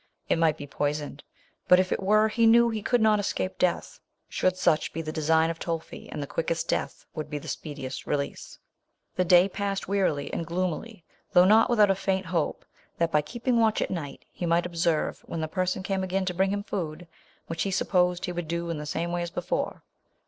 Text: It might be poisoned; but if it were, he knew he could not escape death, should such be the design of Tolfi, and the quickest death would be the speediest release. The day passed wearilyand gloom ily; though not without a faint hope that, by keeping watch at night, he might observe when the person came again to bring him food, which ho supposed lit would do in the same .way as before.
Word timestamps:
It 0.29 0.39
might 0.39 0.57
be 0.57 0.65
poisoned; 0.65 1.23
but 1.67 1.79
if 1.79 1.91
it 1.91 2.01
were, 2.01 2.27
he 2.27 2.47
knew 2.47 2.71
he 2.71 2.81
could 2.81 3.01
not 3.03 3.19
escape 3.19 3.59
death, 3.59 3.99
should 4.27 4.57
such 4.57 4.91
be 4.93 5.03
the 5.03 5.11
design 5.11 5.51
of 5.51 5.59
Tolfi, 5.59 6.09
and 6.11 6.23
the 6.23 6.25
quickest 6.25 6.67
death 6.67 7.05
would 7.13 7.29
be 7.29 7.37
the 7.37 7.47
speediest 7.47 8.07
release. 8.07 8.57
The 9.13 9.23
day 9.23 9.47
passed 9.47 9.83
wearilyand 9.87 10.45
gloom 10.47 10.73
ily; 10.73 11.03
though 11.33 11.45
not 11.45 11.69
without 11.69 11.91
a 11.91 11.95
faint 11.95 12.25
hope 12.25 12.65
that, 12.97 13.11
by 13.11 13.21
keeping 13.21 13.59
watch 13.59 13.79
at 13.79 13.91
night, 13.91 14.25
he 14.31 14.47
might 14.47 14.65
observe 14.65 15.19
when 15.27 15.41
the 15.41 15.47
person 15.47 15.83
came 15.83 16.03
again 16.03 16.25
to 16.25 16.33
bring 16.33 16.49
him 16.49 16.63
food, 16.63 17.07
which 17.45 17.63
ho 17.65 17.69
supposed 17.69 18.25
lit 18.25 18.35
would 18.35 18.47
do 18.47 18.71
in 18.71 18.79
the 18.79 18.87
same 18.87 19.11
.way 19.11 19.21
as 19.21 19.29
before. 19.29 19.83